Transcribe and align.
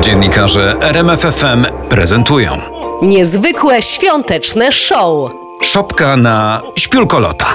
Dziennikarze 0.00 0.76
RMFFM 0.80 1.64
prezentują 1.88 2.58
Niezwykłe 3.02 3.82
świąteczne 3.82 4.72
show. 4.72 5.30
Szopka 5.62 6.16
na 6.16 6.60
śpiulkolota. 6.76 7.46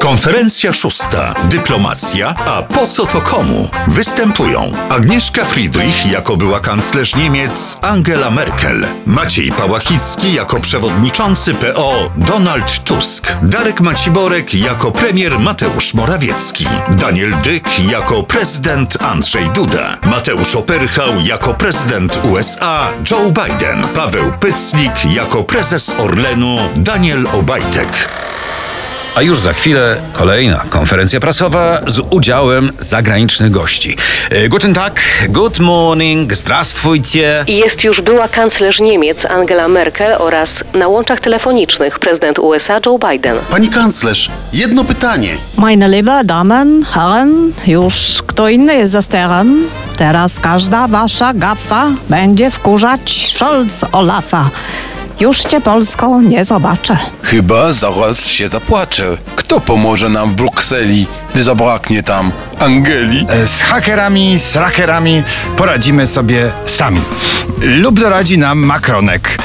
Konferencja 0.00 0.72
szósta. 0.72 1.34
Dyplomacja, 1.44 2.34
a 2.34 2.62
po 2.62 2.88
co 2.88 3.06
to 3.06 3.20
komu? 3.20 3.68
Występują 3.88 4.72
Agnieszka 4.88 5.44
Friedrich 5.44 6.06
jako 6.06 6.36
była 6.36 6.60
kanclerz 6.60 7.14
Niemiec 7.14 7.78
Angela 7.82 8.30
Merkel, 8.30 8.86
Maciej 9.06 9.52
Pałachicki 9.52 10.32
jako 10.34 10.60
przewodniczący 10.60 11.54
PO 11.54 12.10
Donald 12.16 12.84
Tusk, 12.84 13.36
Darek 13.42 13.80
Maciborek 13.80 14.54
jako 14.54 14.92
premier 14.92 15.38
Mateusz 15.38 15.94
Morawiecki, 15.94 16.66
Daniel 16.90 17.36
Dyk 17.42 17.90
jako 17.90 18.22
prezydent 18.22 19.02
Andrzej 19.02 19.50
Duda, 19.50 19.98
Mateusz 20.02 20.54
Opyrchał 20.54 21.20
jako 21.20 21.54
prezydent 21.54 22.20
USA 22.24 22.88
Joe 23.10 23.32
Biden, 23.32 23.88
Paweł 23.94 24.32
Pyclik 24.40 25.14
jako 25.14 25.44
prezes 25.44 25.94
Orlenu 25.98 26.58
Daniel 26.76 27.26
Obajtek. 27.32 28.17
A 29.18 29.22
już 29.22 29.38
za 29.38 29.52
chwilę 29.52 29.96
kolejna 30.12 30.64
konferencja 30.70 31.20
prasowa 31.20 31.80
z 31.86 32.00
udziałem 32.10 32.72
zagranicznych 32.78 33.50
gości. 33.50 33.96
E, 34.30 34.48
guten 34.48 34.74
Tag, 34.74 35.00
good 35.28 35.58
morning, 35.58 36.34
zdrastwujcie. 36.34 37.44
Jest 37.48 37.84
już 37.84 38.00
była 38.00 38.28
kanclerz 38.28 38.80
Niemiec 38.80 39.24
Angela 39.24 39.68
Merkel 39.68 40.14
oraz 40.18 40.64
na 40.74 40.88
łączach 40.88 41.20
telefonicznych 41.20 41.98
prezydent 41.98 42.38
USA 42.38 42.80
Joe 42.86 42.98
Biden. 42.98 43.36
Pani 43.50 43.68
kanclerz, 43.68 44.30
jedno 44.52 44.84
pytanie. 44.84 45.30
Meine 45.56 45.88
liebe 45.88 46.24
Damen, 46.24 46.84
Herren, 46.84 47.52
już 47.66 48.22
kto 48.26 48.48
inny 48.48 48.74
jest 48.74 48.92
za 48.92 49.02
sterem? 49.02 49.68
Teraz 49.96 50.40
każda 50.40 50.88
wasza 50.88 51.34
gafa 51.34 51.90
będzie 52.08 52.50
wkurzać 52.50 53.32
Scholz 53.36 53.84
Olafa. 53.92 54.50
Już 55.20 55.38
cię 55.38 55.60
Polsko 55.60 56.20
nie 56.20 56.44
zobaczę. 56.44 56.98
Chyba 57.22 57.72
zaraz 57.72 58.26
się 58.26 58.48
zapłaczę. 58.48 59.18
Kto 59.36 59.60
pomoże 59.60 60.08
nam 60.08 60.30
w 60.30 60.34
Brukseli, 60.34 61.06
gdy 61.34 61.42
zabraknie 61.42 62.02
tam 62.02 62.32
Angeli? 62.58 63.26
Z 63.46 63.60
hakerami, 63.60 64.38
z 64.38 64.56
rakerami 64.56 65.22
poradzimy 65.56 66.06
sobie 66.06 66.50
sami. 66.66 67.00
Lub 67.60 68.00
doradzi 68.00 68.38
nam 68.38 68.58
Makronek. 68.58 69.38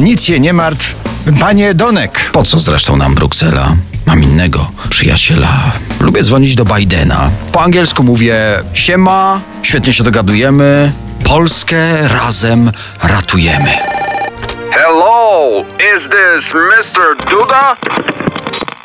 Nic 0.00 0.22
się 0.22 0.40
nie 0.40 0.52
martw, 0.52 0.94
panie 1.40 1.74
Donek. 1.74 2.30
Po 2.32 2.42
co 2.42 2.58
zresztą 2.58 2.96
nam 2.96 3.14
Bruksela? 3.14 3.76
Mam 4.06 4.22
innego 4.22 4.70
przyjaciela. 4.90 5.72
Lubię 6.00 6.22
dzwonić 6.22 6.54
do 6.54 6.64
Bidena. 6.64 7.30
Po 7.52 7.62
angielsku 7.62 8.02
mówię 8.02 8.36
siema, 8.74 9.40
świetnie 9.62 9.92
się 9.92 10.04
dogadujemy. 10.04 10.92
Polskę 11.24 12.08
razem 12.08 12.72
ratujemy. 13.02 13.97
Is 15.66 16.02
this 16.08 16.52
Mr. 16.54 17.30
Duda? 17.30 17.76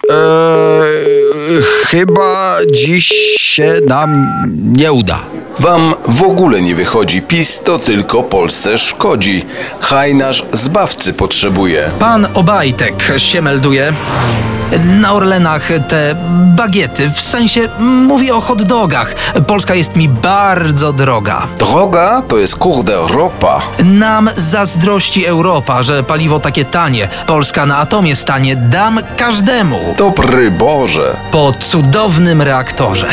Eee, 0.09 1.61
chyba 1.85 2.57
dziś 2.71 3.07
się 3.39 3.79
nam 3.87 4.27
nie 4.55 4.91
uda. 4.91 5.19
Wam 5.59 5.93
w 6.07 6.23
ogóle 6.23 6.61
nie 6.61 6.75
wychodzi. 6.75 7.21
PiS 7.21 7.61
to 7.61 7.79
tylko 7.79 8.23
Polsce 8.23 8.77
szkodzi. 8.77 9.45
Hajnasz 9.79 10.45
zbawcy 10.51 11.13
potrzebuje. 11.13 11.89
Pan 11.99 12.27
Obajtek 12.33 12.95
się 13.17 13.41
melduje. 13.41 13.93
Na 14.79 15.13
Orlenach 15.13 15.69
te 15.87 16.15
bagiety, 16.55 17.09
w 17.11 17.21
sensie 17.21 17.69
mówię 17.79 18.35
o 18.35 18.41
hot 18.41 18.63
dogach. 18.63 19.15
Polska 19.47 19.75
jest 19.75 19.95
mi 19.95 20.09
bardzo 20.09 20.93
droga. 20.93 21.47
Droga 21.59 22.21
to 22.27 22.37
jest 22.37 22.55
kurde 22.55 22.97
ropa. 23.07 23.61
Nam 23.83 24.29
zazdrości 24.35 25.25
Europa, 25.25 25.83
że 25.83 26.03
paliwo 26.03 26.39
takie 26.39 26.65
tanie. 26.65 27.07
Polska 27.27 27.65
na 27.65 27.77
atomie 27.77 28.15
stanie. 28.15 28.55
Dam 28.55 28.99
każdemu 29.17 29.79
Dobry 29.97 30.51
Boże. 30.51 31.15
po 31.31 31.53
cudownym 31.59 32.41
reaktorze. 32.41 33.07